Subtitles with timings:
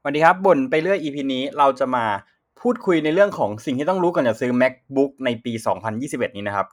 [0.00, 2.04] สวัสดีครับบ่นไปเรื่อย EP นี้เราจะมา
[2.60, 5.52] พูดคุยในเรื่องของสิ่งที่ต้องรู้ก่อนจะซื้อ MacBook ในปี
[5.94, 6.66] 2021 นี้นะครับ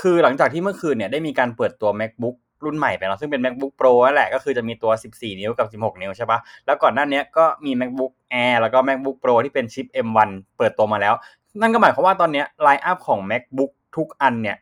[0.00, 8.12] คือหลังจากที่เมื่อคืนเนี่ยได้มีการเปิดตัว MacBook รุ่นใหม่ไปเนาะซึ่งเป็น MacBook Pro นั่นแหละก็คือจะมีตัว 14 นิ้วกับ 16 นิ้วใช่ปะแล้วก่อนหน้านี้ก็มี MacBook
[8.44, 11.14] Air แล้วก็ MacBook Pro ที่เป็นชิป M1 เปิดตัวมาแล้ว
[11.60, 14.56] นั่นก็หมายความว่าตอนนี้ไลน์อัพของ MacBook ทุกอันเนี่ย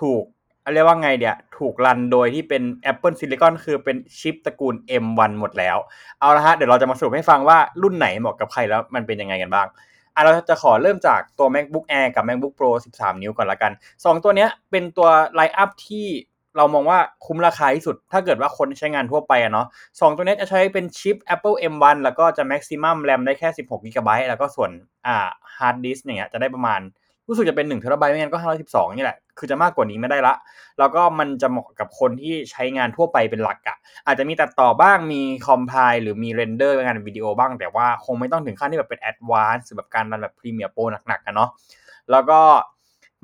[0.00, 0.24] ถูก
[0.72, 4.74] เรียกว่าไงเดียถูกรันโดยที่เป็น Apple Silicon คือเป็นชิปตระกูล
[5.04, 5.76] M1 หมดแล้ว
[6.20, 9.66] เอาละฮะ เดี๋ยวเราจะมาสรุปให้ฟังว่ารุ่นไหนเหมาะกับใครแล้วมันเป็นยังไงกันบ้าง
[10.14, 16.06] อะเราจะขอเริ่มจากตัว MacBook Air กับ MacBook Pro 13 นิ้วก่อนละกัน 2 ตัวเนี้ยเป็นตัวไลอัพที่
[16.56, 19.66] เรามองว่าคุ้มราคาที่สุด ถ้าเกิดว่าคนใช้งานทั่วไปอะเนาะ
[20.00, 24.70] สองตัวนี้จะใช้เป็นชิป Apple M1 แล้วก็จะ Maximum RAM ได้แค่ 16 GB แล้วก็ส่วน
[25.06, 26.80] อ่า Hard Disk เนี่ยจะได้ประมาณ
[27.28, 28.38] รู้สึกจะเป็น1 TB ไบท์ไม่งั้นก็
[28.68, 30.34] 512นี่แหละ คือจะมากกว่านี้ไม่ได้ละ
[30.78, 41.50] แล้วก็มันจะเหมาะกับคนที่ใช้งานทั่วไปเป็นหลักอะอาจจะมีตัดต่อบ้าง มี compile หรือมี render งานวิดีโอบ้าง แต่ว่าคงไม่ต้องถึงขั้นที่แบบเป็น advance หรือแบบการ run แบบ Premiere Pro หนักๆกันเนาะ
[42.10, 42.40] แล้วก็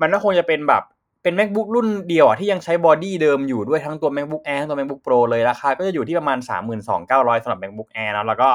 [0.01, 0.83] มันก็คงจะเป็นแบบ
[1.23, 6.37] เป็น macbook รุ่นเดียวอะที่ยังใช้ body เดิมอยู่ด้วยทั้งตัว macbook air ทั้งตัว macbook pro เลยราคาก็จะอยู่ที่ประมาณ
[6.91, 8.49] 32,900สำหรับ macbook air นะแล้วก็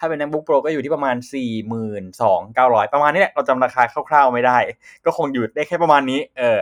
[0.00, 1.16] ถ้าเป็น macbook pro ก็อยู่ที่ประมาณ
[1.84, 4.58] 42,900 ประมาณนี้แหละ เราจำราคาคร่าวๆไม่ได้
[5.04, 6.58] ก็คงอยู่ได้แค่ประมาณนี้ เออ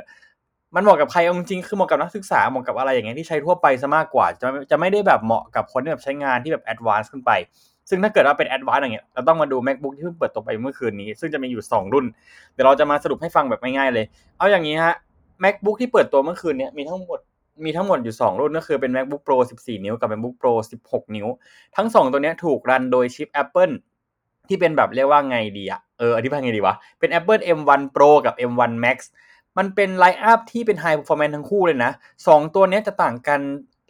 [0.75, 7.31] มันเหมาะกับใครจริงๆ คือเหมาะกับนักศึกษา เหมาะกับอะไรอย่างเงี้ยที่ใช้ทั่วไปซะมากกว่า จะจะไม่ได้แบบเหมาะกับคนที่แบบใช้งานที่แบบ advance ขึ้นไป
[7.89, 12.07] ซึ่งถ้าเกิดว่าเป็น advance อย่างเงี้ย เราต้องมาดู macbook ที่เพิ่งเปิดตัวไปเมื่อคืนนี้ ซึ่งจะมีอยู่ 2 รุ่น
[12.53, 14.05] เดี๋ยวเราจะมาสรุปให้ฟังแบบง่ายๆเลย
[14.39, 14.95] เอาอย่างนี้ฮะ
[15.45, 17.19] macbook ที่เปิดตัวเมื่อคืนนี้มีทั้งหมด
[17.65, 20.53] มีทั้งหมดอยู่ 2 รุ่นก็คือเป็น macbook pro 14 นิ้วกับ macbook pro
[20.85, 21.27] 16 นิ้ว
[21.77, 23.75] ทั้ง 2 ตัวนี้ถูกรันโดยชิป apple
[24.49, 28.99] ที่เป็นแบบเรียกว่าไงดีอะเอออธิบายไงดีวะ เป็น Apple M1 Pro กับ M1 Max
[29.59, 31.93] มันเป็น line up ที่เป็น High Performance ทั้งคู่เลยนะ
[32.25, 33.41] 2 ตัวนี้จะต่างกัน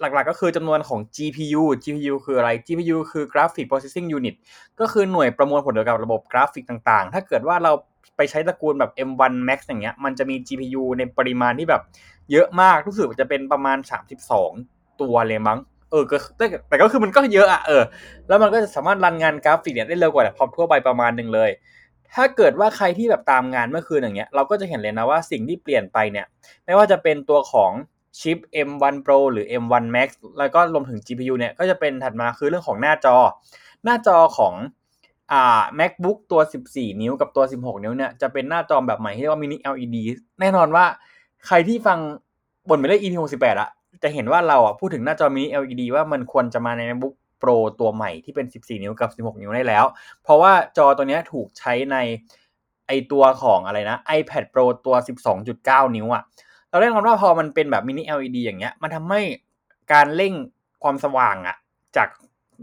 [0.01, 4.35] หลักๆก็คือจำนวนของ GPU GPU คืออะไร GPU คือ Graphic Processing Unit
[4.81, 7.73] ก็คือหน่วยประมวลผลเกี่ยวกับระบบกราฟิกต่างๆ ถ้าเกิดว่าเรา
[8.19, 11.83] ไปใช้ตระกูลแบบ M1 Max อย่างเงี้ย มันจะมี GPU ในปริมาณที่แบบ
[12.33, 13.79] เยอะมาก รู้สึกจะเป็นประมาณ
[14.41, 15.59] 32 ตัวเลยมั้ง
[15.91, 17.83] เออ ก็แต่แต่ก็คือมันก็เยอะอะเออ
[18.29, 21.51] แล้วมันก็จะสามารถรันงานกราฟิกเนี่ยได้เร็วกว่าแบบพอทั่วไปประมาณหนึ่งเลย
[22.15, 26.27] ถ้าเกิดว่าใครที่แบบตามงานเมื่อคืนอย่างเงี้ย เราก็จะเห็นเลยนะว่าสิ่งที่เปลี่ยนไปเนี่ย
[26.65, 27.73] ไม่ว่าจะเป็นตัวของ
[28.21, 28.39] ชิป
[28.69, 33.17] M1 Pro หรือ M1 Max แล้วก็รวมถึง GPU เนี่ย ก็จะเป็นถัดมาคือเรื่องของหน้าจอ
[33.85, 34.55] หน้าจอของ
[35.33, 36.41] อ่า MacBook ตัว
[36.71, 39.97] 14 นิ้วกับตัว 16 นิ้วเนี่ยจะเป็นหน้าจอแบบใหม่ที่เรียกว่า Mini LED
[40.41, 40.85] แน่นอนว่า
[41.47, 41.99] ใครที่ฟัง
[42.69, 43.71] บนไปได้ EP 68อะ
[44.03, 49.85] จะเห็นว่าเราอะพูดถึงหน้าจอ Mini LED ว่ามันควรจะมาใน MacBook Pro ตัวใหม่ที่เป็น 14 นิ้วกับ 16 นิ้วได้แล้ว
[50.23, 51.97] เพราะว่าจอตัวนี้ถูกใช้ใน
[52.87, 54.95] ไอตัวของอะไรนะ iPad Pro ตัว
[55.47, 56.23] 12.9 นิ้วอะ
[56.71, 59.21] เราเล่นกันว่าพอมันเป็นแบบ Mini LED อย่างเงี้ย มันทำให้
[59.93, 60.35] การเร่ง
[60.83, 61.57] ความสว่างอะ
[61.97, 62.09] จาก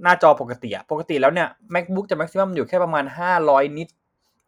[0.04, 3.06] หน้าจอปกติอะปกติแล้วเนี่ย MacBook จะ maximum อยู่แค่ประมาณ
[3.42, 3.90] 500 นิต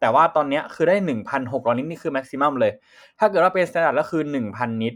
[0.00, 0.96] แต่ว่าตอนนี้คือได้
[1.36, 2.72] 1,600 นิตนี่คือ maximum เลย
[3.18, 4.94] ถ้าเกิดว่าเป็น standard ก็คือ 1,000 นิต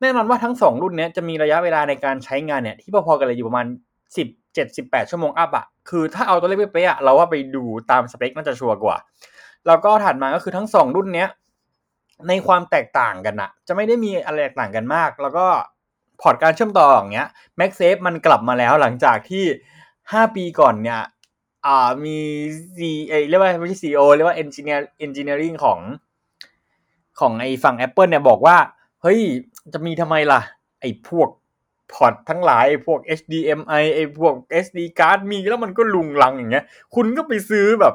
[0.00, 3.66] แน่นอนว่าทั้ง 2 รุ่นนี้จะมีระยะเวลาในการใช้งานเนี่ย ที่พอๆกันเลยอยู่ประมาณ
[4.16, 8.96] 10 7 8ชั่วโมงอัพอะคือถ้าเอาตัวเลขเป๊ะๆอะเราว่าไปดูตามสเปคน่าจะชัวร์กว่า
[9.66, 11.28] แล้วก็ถัดมาก็คือทั้ง 2 รุ่นเนี้ย
[12.28, 15.46] ในความแตกต่างกันอะจะไม่ได้มีอะไรแตกต่างกันมาก แล้วก็
[16.20, 17.28] พอร์ตการเชื่อมต่ออย่างเงี้ย
[17.60, 19.44] MagSafe มันกลับมาแล้วหลังจากที่
[20.10, 21.00] 5ปีก่อนเนี่ย
[21.66, 22.18] อ่ามี
[22.76, 25.78] CEO เรียกว่าไม่ใช่ CEO เรียกว่า engineer engineering ของ
[27.20, 28.56] ของไอ้ฝั่ง Apple เนี่ยบอกว่า
[29.02, 29.20] เฮ้ย
[29.72, 30.40] จะมีทำไมล่ะ
[30.80, 31.28] ไอ้พวก
[31.92, 36.64] พอร์ตทั้งหลายไอ้พวก HDMI ไอ้พวก SD card มีแล้วมันก็รุงรังอย่างเงี้ย
[36.94, 37.94] คุณก็ไปซื้อแบบ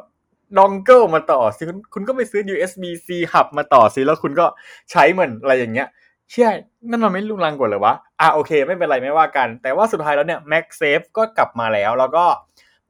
[0.57, 4.45] dongle มาต่อสิคุณคุณก็ไปซื้อ USB C hub มาต่อสิแล้วคุณก็
[4.91, 5.87] ใช้เหมือนอะไรอย่างเงี้ย
[6.31, 6.49] เชื่อ
[6.89, 12.25] นั่นมันไม่รุงรังกว่าเหรอวะอะโอเค ไม่เป็นไรไม่ว่ากัน แต่ว่าสุดท้ายแล้วเนี่ย MagSafe ก็กลับมาแล้ว แล้วก็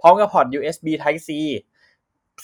[0.02, 1.30] พร้อมกับพอร์ต USB Type C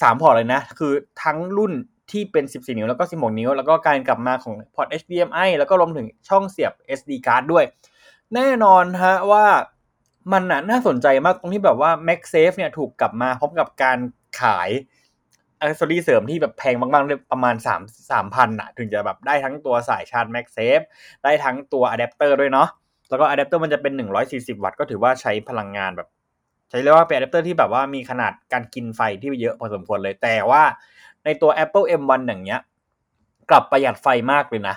[0.01, 0.93] สามพอร์ตเลยนะ คือ
[1.23, 1.73] ทั้งรุ่น
[2.11, 7.63] ที่เป็น 14 นิ้วแล้วก็16นิ้ว แล้วก็การกลับมาของพอร์ต HDMI แล้วก็รวมถึงช่องเสียบ SD card ด้วย
[8.35, 9.45] แน่นอนฮะว่า
[10.31, 13.97] มันน่ะน่าสนใจมากตรงที่แบบว่า MagSafe เนี่ยถูกกลับมาพร้อมกับการ
[14.41, 14.69] ขาย
[15.63, 20.85] accessory เสริมที่แบบแพงมากๆประมาณ 3 3,000อะถึงจะแบบได้ทั้งตัวสายชาร์จ MagSafe
[21.23, 22.69] ได้ทั้งตัวอะแดปเตอร์ด้วยเนาะ
[23.09, 26.07] แล้วก็อะแดปเตอร์มันจะเป็น 140 วัตต์ก็ถือว่าใช้พลังงานแบบ
[26.69, 30.63] ใช้เรียกว่าเป็นอะแดปเตอร์ที่แบบว่ามีขนาดการกินไฟที่เยอะพอสมควรเลยแต่ว่า
[31.25, 32.59] ในตัว Apple M1 อย่างเงี้ย
[33.49, 34.75] กลับประหยัดไฟมากเลยนะ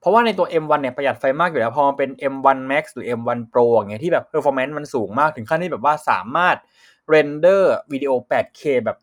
[0.00, 6.56] เพราะว่าในตัว M1 เนี่ยประหยัดไฟมากอยู่แล้วพอมันเป็น M1 Max หรือ M1 Pro อย่างเงี้ยที่แบบ performance มันสูงมากถึงขั้นที่แบบว่าสามารถ
[7.08, 8.98] render วิดีโอ 8K แบบ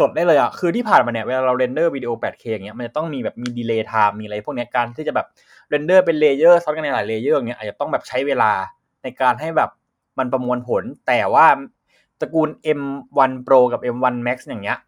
[0.00, 5.26] สดๆได้เลยอะคือที่ผ่านมาเนี่ยเวลาเรา render วิดีโอ 8K อย่างเงี้ยมันจะต้องมีแบบมี delay time มีอะไรพวกเนี้ยการที่จะแบบ
[5.70, 8.52] render เป็น layer ซ้อนกันในหลาย layer อย่างเงี้ยอาจจะต้องแบบใช้เวลา
[9.02, 9.70] ในการให้แบบ
[10.18, 11.46] มันประมวลผล แต่ว่า
[12.20, 12.48] ตระกูล
[12.78, 14.78] M1 Pro กับ M1 Max อย่างเงี้ย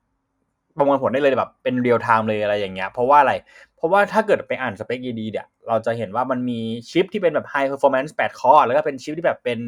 [0.79, 3.33] ประมวลผลได้เลยแบบเป็น real time เลยอะไรอย่างเงี้ยเพราะว่าอะไร
[3.77, 6.61] เพราะว่าถ้าเกิดไปอ่านสเปคดีๆเนี่ยเราจะเห็นว่ามันมี
[6.91, 9.59] ชิปที่เป็นแบบ High Performance 8 core แล้วก็เป็นชิปที่แบบเป็น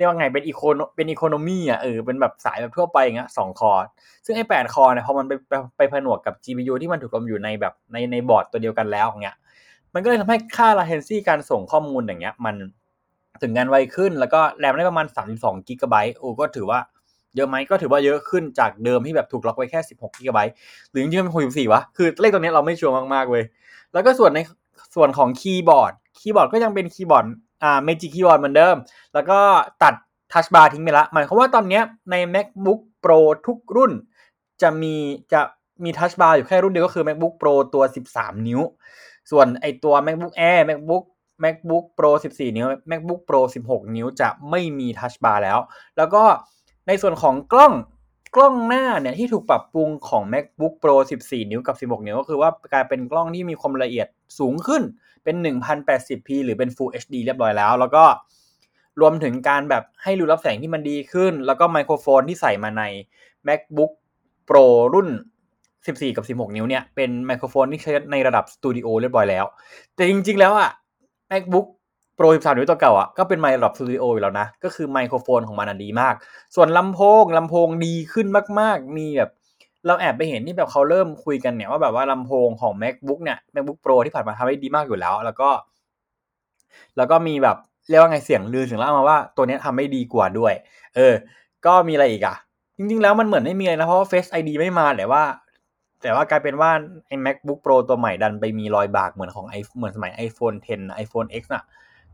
[0.00, 0.62] เรียกว่าไงเป็น eco
[0.96, 3.82] เป็น economy อะเออเป็นแบบสายแบบทั่วไปอย่างเงี้ยสอง core
[4.24, 9.36] ซึ่งไอ้แปด core เนี่ยพอมันไปไปไปผนวกกับ GPU ที่มันถูกรวมอยู่ในแบบในในบอร์ดตัวเดียวกันแล้วอย่างเงี้ย
[9.94, 12.54] มันก็เลยทำให้ค่า latency การส่งข้อมูลอย่างเงี้ย มัน
[13.42, 15.06] ทำงานไวขึ้นแล้วก็แรมได้ประมาณ
[15.36, 16.78] 32กิกะไบต์โอ้ก็ถือว่า
[17.36, 20.52] เยอะไหมก็ถือว่าเยอะขึ้นจากเดิมที่แบบถูกล็อกไว้แค่ 16กิกะไบต์
[20.90, 23.44] หรือจริงๆเป็น64วะคือเลขตัวนี้เราไม่ชัวร์มากๆเว้ย
[23.92, 24.40] แล้วก็ส่วนใน
[24.94, 27.24] ส่วนของคีย์บอร์ดคีย์บอร์ดก็ยังเป็นคีย์บอร์ด
[27.62, 28.76] อ่า Magic Keyboard เหมือนเดิม
[29.14, 29.38] แล้วก็
[29.82, 29.94] ตัด
[30.32, 31.80] Touch Bar ทิ้งไปละหมายความว่าตอนนี้
[32.10, 33.92] ใน macbook pro ทุกรุ่น
[34.62, 34.94] จะมี
[35.32, 35.40] จะ
[35.84, 37.82] มี Touch Bar อยู่แค่รุ่นเดียวก็คือ macbook pro ตัว
[38.14, 38.60] 13 นิ้ว
[39.30, 41.04] ส่วนไอ้ตัว macbook air macbook
[41.42, 45.58] macbook pro 14 นิ้ว macbook pro 16 นิ้วจะไม่มี Touch Bar แล้ว
[45.96, 46.22] แล้วก็
[46.88, 47.72] ในส่วนของกล้อง
[48.34, 54.06] กล้องหน้าเนี่ยที่ถูกปรับปรุงของ macbook pro 14 นิ้วกับ 16 นิ้วก็คือว่ากลายเป็นกล้องที่มีความละเอียด
[54.38, 54.82] สูงขึ้น
[55.24, 55.36] เป็น
[55.66, 58.04] 1080p หรือเป็น full hd เรียบร้อยแล้ว แล้วก็
[59.00, 62.82] รวมถึงการแบบให้รูรับแสงที่มันดีขึ้น แล้วก็ไมโครโฟนที่ใส่มาใน
[63.48, 63.92] macbook
[64.48, 65.08] pro รุ่น
[65.62, 69.44] 14 กับ 16 นิ้วเนี่ยเป็นไมโครโฟนที่ใช้ในระดับสตูดิโอเรียบร้อยแล้ว
[69.94, 70.70] แต่จริงๆแล้วอะ
[71.30, 71.66] macbook
[72.20, 76.14] pro 13 นิ้วตัวเก่าอะก็เป็นไมค์ระดับสตูดิโออยู่แล้วนะ ก็คือไมโครโฟนของมันดีมาก
[76.54, 78.26] ส่วนลำโพงลำโพงดีขึ้น
[78.60, 79.30] มาก ๆ มีแบบ
[79.86, 85.50] เราแอบไปเห็นที่แบบเขาเริ่มคุยกันเนี่ยว่าแบบว่าลำโพงของ macbook เนี่ย macbook pro ที่ผ่านมาทำได้ดีมากอยู่แล้ว แล้วก็
[86.96, 87.56] แล้วก็มีแบบ
[87.88, 90.52] เรียกว่าไงเสียงลือถึงเล่ามาว่าตัวนี้ทำไม่ดีกว่าด้วย
[90.96, 91.14] เออ
[91.66, 92.36] ก็มีอะไรอีกอะ
[92.78, 95.22] จริง ๆ แล้วมันเหมือนไม่มีอะไรนะเพราะว่า Face ID ไม่มาแต่ว่า
[96.02, 96.70] แต่ว่ากลายเป็นว่า
[97.06, 101.64] ไอ้ MacBook Pro ตัวใหม่ดันไปมีรอยบากเหมือนของไอเหมือนสมัย iPhone 10 iPhone X น่ะ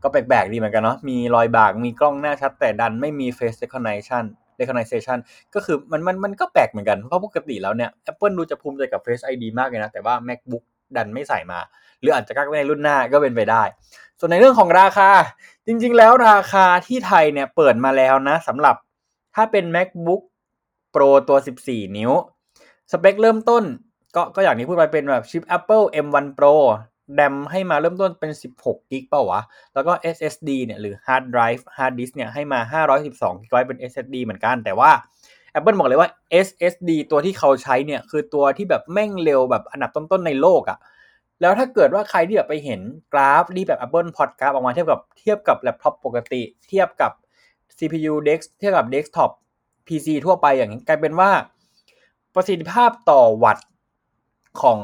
[0.03, 4.23] ก็แปลกๆดีเหมือนกันเนาะมีรอยบากมีกล้องหน้าชัด แต่ดันไม่มี Face Recognition
[4.59, 5.17] recognition
[5.53, 10.63] ก็คือมันมันมันก็แปลกเหมือนกัน เพราะปกติแล้วเนี่ย Apple ดูจะภูมิใจกับ Face ID มากเลยนะ แต่ว่า MacBook
[10.95, 11.59] ดันไม่ใส่มา
[11.99, 13.63] หรืออาจจะกักไว้ในรุ่นหน้าก็เป็นไปได้
[14.19, 15.09] ส่วนในเรื่องของราคา
[15.67, 18.75] จริงๆ แล้วราคาที่ไทยเนี่ยเปิดมาแล้วนะสำหรับ
[19.35, 20.21] ถ้าเป็น MacBook
[20.95, 22.11] Pro ตัว 14 นิ้ว
[22.91, 23.63] สเปคเริ่มต้น
[24.15, 26.55] ก็ก็อย่างที่พูดไปเป็นแบบชิป Apple M1 Pro
[27.13, 29.41] แรมให้มาเริ่มต้นเป็น 16กิ๊กเปล่าวะ
[29.73, 34.91] แล้วก็ SSD เนี่ยหรือ Hard Drive Hard Disk เนี่ยให้มา 512กิ๊กเป็น SSD เหมือนกัน แต่ว่า
[35.57, 36.09] Apple บอกเลยว่า
[36.45, 40.77] SSD ตัวที่เขาใช้เนี่ยคือตัวที่แบบแม่งเร็วแบบอันดับต้นๆในโลกอะ่ะ
[41.41, 42.81] แล้วถ้าเกิดว่าใครที่แบบไปเห็น
[43.13, 47.11] กราฟที่แบบ Apple พอดกราฟออกมาเทียบกับเทียบกับแล็ปท็อปปกติ เทียบกับ
[47.77, 49.31] CPU Desk เทียบกับ Desktop
[49.87, 51.31] PC ทั่วไปอย่างนี้กลายเป็นว่า
[52.35, 53.67] ประสิทธิภาพต่อวัตต์
[54.61, 54.79] ของ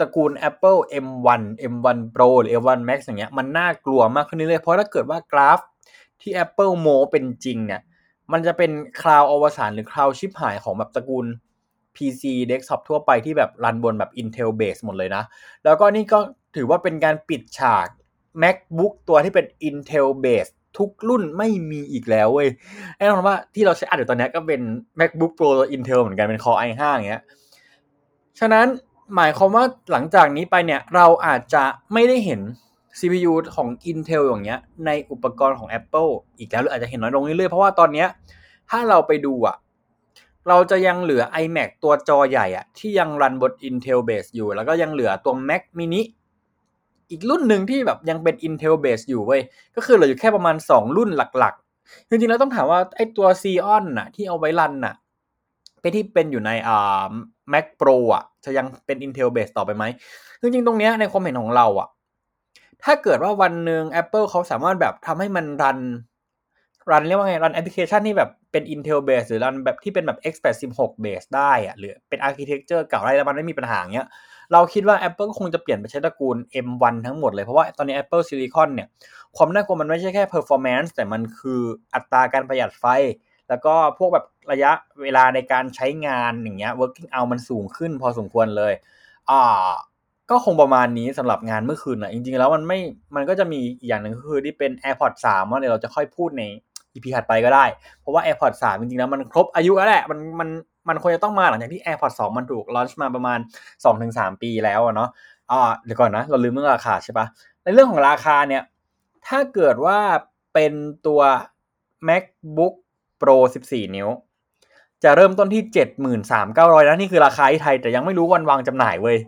[0.00, 5.60] ตระกูล Apple M1 M1 Pro หรือ M1 Max อย่างเงี้ยมันน่ากลัวมากขึ้นเรื่อยๆเพราะถ้าเกิดว่ากราฟ
[6.20, 7.80] ที่ Apple โมเป็นจริงเนี่ย
[8.32, 8.70] มันจะเป็น
[9.00, 11.26] คลาวอวสานหรือคลาวชิปหายของแบบตระกูล
[11.96, 15.22] PC desktop ทั่วไปที่แบบรันบนแบบ Intel base หมดเลยนะ
[15.64, 16.18] แล้วก็นี่ก็
[16.56, 17.88] ถือว่าเป็นการปิดฉาก
[18.42, 22.48] MacBook ตัวที่เป็น Intel base ทุกรุ่นไม่มีอีกแล้วเว้ย
[22.98, 24.60] แน่นอนว่าที่เราใช้อัดอยู่ตอนนี้ก็เป็น
[25.00, 27.22] MacBook Pro ตัว Intel เหมือนกันเป็น Core i5 อย่างเงี้ย
[28.40, 28.66] ฉะนั้น
[29.14, 32.40] หมายความว่าหลังจากนี้ไปเนี่ย เราอาจจะไม่ได้เห็น
[32.98, 38.08] CPU ของ Intel อย่างเงี้ย ในอุปกรณ์ของ Apple อีกแล้วหรืออาจจะเห็นน้อยลงเรื่อยๆ เพราะว่าตอนเนี้ย
[38.70, 39.56] ถ้าเราไปดูอะ
[40.48, 46.02] เราจะยังเหลือ iMac ตัวจอใหญ่อะที่ยังรันบน Intel base อยู่ แล้วก็ยังเหลือตัว Mac mini
[47.10, 49.42] อีกรุ่นหนึ่งที่แบบยังเป็น Intel base อยู่เว้ย
[49.76, 54.94] ก็คือเหลืออยู่แค่ประมาณ 2 รุ่นหลักๆ จริงๆแล้วต้องถามว่าไอ้ตัว Xeon น่ะที่เอาไว้รันน่ะ
[55.94, 57.10] ที่เป็นอยู่ในอ่า
[57.52, 59.84] Mac Pro อะ จะยังเป็น Intel base ต่อไปไหม
[60.40, 61.88] จริงๆตรงเนี้ยในความเห็นของเราอะ
[62.84, 65.78] ถ้าเกิดว่าวันหนึ่ง Apple เขาสามารถแบบทำให้มันรัน
[66.90, 74.08] รันเรียกว่าไง รันแอปพลิเคชันที่แบบเป็น Intel base หรือรันแบบที่เป็นแบบ x86 base ได้อะหรือเป็น architecture เก่าได้แล้วมันไม่มีปัญหาเงี้ย
[74.52, 78.88] เราคิดว่า Apple ก็คงจะเปลี่ยนไปใช้ตระกูล M1 ทั้งหมดเลย เพราะว่าตอนนี้ Apple Silicon เนี่ย
[79.36, 81.60] ความน่ากลัวมันไม่ใช่แค่ performance แต่มันคือ
[81.94, 82.84] อัตราการประหยัดไฟ
[83.48, 84.72] แล้วก็พวกแบบระยะ
[85.02, 88.72] เวลาในการใช้งานอย่างเงี้ย working out มันสูงขึ้นพอสมควรเลย
[89.30, 89.70] อ่า
[90.30, 92.78] ก็คงประมาณนี้สำหรับงานเมื่อคืนนะจริงๆแล้วมันไม่
[93.16, 96.42] มันก็จะมีอีกอย่างหนึ่งคือที่เป็น AirPods 3ว่าเดี๋ยวเราจะค่อยพูดใน
[96.94, 97.64] EP ถัดไปก็ได้
[98.00, 100.48] เพราะว่า AirPods 3จริงๆแล้วมันครบอายุแล้วแหละมันมัน
[100.88, 103.38] มันควรจะต้องมาหลังจากที่ AirPods 2มันถูกลอนช์มาประมาณ
[103.90, 105.10] 2-3 ปีแล้วเนาะ
[105.50, 107.26] อ่าเดี๋ยวก่อนนะ เราลืมเรื่องราคาใช่ปะ
[107.62, 108.62] ในเรื่องของราคาเนี่ย
[109.28, 109.98] ถ้าเกิดว่า
[110.54, 110.72] เป็น
[111.06, 111.20] ตัว
[112.08, 112.74] MacBook
[113.20, 114.08] Pro 14 นิ้ว
[115.04, 115.62] จะเริ่มต้นที่
[116.24, 119.18] 73,900นะนี่คือราคาที่ไทยแต่ยังไม่รู้วันวางจำหน่ายเว้ย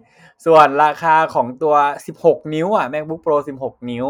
[0.46, 1.74] ส่วนราคาของตัว
[2.14, 4.06] 16 นิ้วอะ MacBook Pro 16 นิ้ว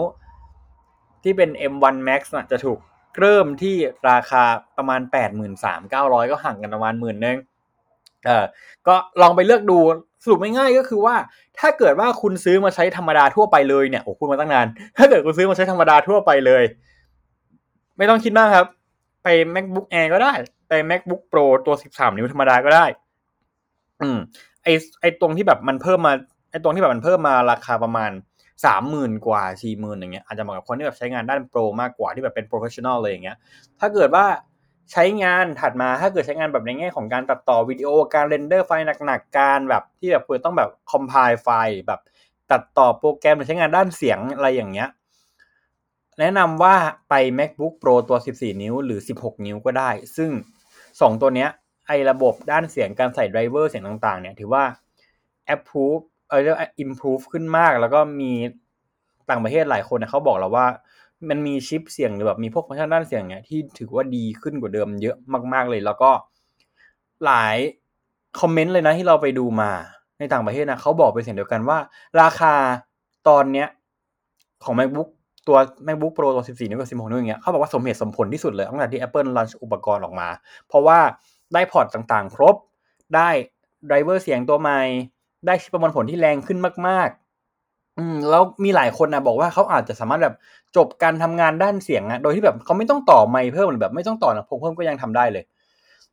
[1.23, 2.79] ที่เป็น M1 Max นะจะถูก
[3.19, 3.75] เริ่มที่
[4.11, 4.43] ราคา
[4.77, 5.01] ประมาณ
[5.67, 7.39] 83,900 ก็ห่างกันประมาณหมื่นนึง
[8.27, 8.45] เออ
[8.87, 9.79] ก็ลองไปเลือกดู
[10.25, 11.17] สรุปง่ายๆก็คือว่า
[11.59, 14.67] ถ้าเกิดว่าคุณซื้อมาใช้ธรรมดาทั่วไปเลยเนี่ยโอ้คุณมาตั้งนาน
[14.97, 16.63] ถ้าเกิดคุณซื้อมาใช้ธรรมดาทั่วไปเลย
[17.99, 18.67] ไม่ต้องคิดมากครับ
[19.23, 20.33] ไป macbook air ก็ได้
[20.69, 22.87] ไป macbook pro ตัว 13 นิ้วธรรมดาก็ได้
[24.03, 24.19] อืม
[24.65, 24.69] ไอ้
[25.01, 26.13] ไอ้ตรงที่แบบมันเพิ่มมา
[26.51, 28.11] ไอ้ตรงที่แบบมันเพิ่มมาราคาประมาณ
[28.65, 33.37] สามหมื่นกว่าสี่หมื่นอย่างเงี้ยอาจจะเหมาะกับคนที่แบบใช้งานด้าน pro มากกว่าที่แบบเป็น professional เลยอย่างเงี้ย
[33.81, 34.27] ถ้าเกิดว่า
[34.93, 42.01] ใช้งานถัดมาถ้าเกิดใช้งานแบบในแง่ของการตัดต่อวิดีโอการ render ไฟล์หนักๆการแบบที่แบบควรต้องแบบ compile ไฟล์แบบ
[42.51, 44.89] ตัดต่อโปรแกรมหรือใช้งานด้านเสียงอะไรอย่างเงี้ย
[46.19, 46.75] แนะนำว่า
[47.09, 50.31] ไป macbook pro ตัว 14 นิ้วหรือ 16 นิ้วก็ได้ ซึ่ง
[50.77, 51.49] 2 ตัวเนี้ย
[51.87, 54.65] ไอ้ระบบด้านเสียงการใส่ driver เสียงต่างๆ เนี่ย ถือว่า
[55.55, 58.33] approve เออเรียก improve ขึ้นมาก แล้วก็มี
[59.31, 60.67] ต่างประเทศหลายคนเนี่ยเขาบอกเราว่า
[61.29, 65.17] มันมีชิปเสียงหรือแบบมีพวกฟังก์ชันด้านเสียงเนี่ยที่ถือว่าดีขึ้นกว่าเดิมเยอะ
[65.53, 66.11] มาก ๆเลย แล้วก็
[67.25, 67.57] หลาย
[68.41, 69.71] comment เลยนะที่เราไปดูมา
[70.19, 71.79] ในต่างประเทศนะเขาบอกเป็นเสียงเดียวกันว่า
[72.21, 72.55] ราคา
[73.29, 73.69] ตอนเนี้ย
[74.65, 75.09] ของ macbook
[75.49, 80.29] ตัว macbook pro ตัว 14 นิ้วกับ 16 นิ้วอย่างเงี้ยเขาบอกว่าสมเหตุสมผลที่สุดเลยตั้งแต่ที่ apple launch อุปกรณ์ออกมา
[80.69, 80.99] เพราะว่า
[81.55, 82.57] ได้พอร์ตต่างๆ ครบ
[83.15, 83.29] ได้
[83.87, 84.81] driver เสียงตัวใหม่
[85.47, 90.35] ได้ชิปประมวลผลที่แรงขึ้นมาก ๆ อืมแล้วมีหลายคนนะบอกว่าเขาอาจจะสามารถแบบ
[90.77, 95.45] จบการทำงานด้านเสียงอะโดยที่แบบเขาไม่ต้องต่อไมค์เพิ่มหรือแบบไม่ต้องต่อลำโพงเพิ่มก็ยังทำได้เลย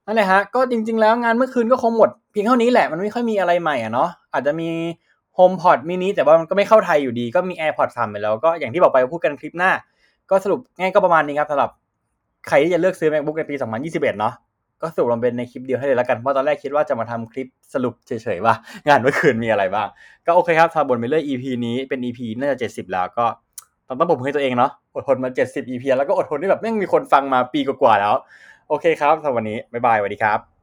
[0.05, 4.69] นั่นแหละฮะ ก็จริง ๆ แล้วงานเมื่อคืนก็คงหมดเพียงเท่านี้แหละ มันไม่ค่อยมีอะไรใหม่อะเนาะ อาจจะมี
[5.37, 9.71] HomePod mini แต่ว่ามันก็ไม่เข้าไทยอยู่ดีก็มี AirPods 3ไปแล้วก็อย่างที่บอกไปพูดกันคลิปหน้า
[10.29, 11.69] ก็สรุปง่ายก็ประมาณนี้ครับสำหรับ
[12.47, 14.33] ใครที่จะเลือกซื้อ MacBook ในปี 2021 เนาะ
[14.81, 18.53] ก็สรุปลงเป็นในคลิปเดียวให้เลยแล้วกันเพราะตอนแรกคิดว่าจะมาทำคลิปสรุปเฉยๆว่า
[18.87, 19.87] งานเมื่อคืนมีอะไรบ้าง
[20.25, 23.25] ก็โอเคครับทาบนไปเรื่อย EP นี้เป็น EP น่าจะ70 แล้วก็
[23.87, 28.15] ต้องต้องผมให้ตัวเองเนาะอดทนมา 70 EP แล้วก็อดทนที่แบบแม่งมีคนฟังมาปีกว่าๆแล้ว
[28.69, 30.54] โอเคครับสำหรับวันนี้บ๊ายบายสวัสดีครับ